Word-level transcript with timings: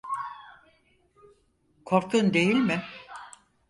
Korktun, 1.85 2.33
değil 2.33 2.55
mi? 2.55 2.81